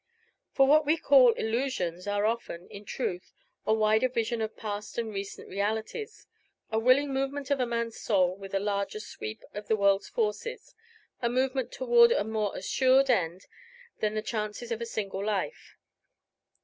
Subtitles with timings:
[0.51, 3.35] For what we call illusions are often, in truth,
[3.67, 6.25] a wider vision of past and recent realities
[6.71, 10.73] a willing movement of a man's soul with the larger sweep of the world's forces
[11.21, 13.45] a movement toward a more assured end
[13.99, 15.77] than the chances of a single life.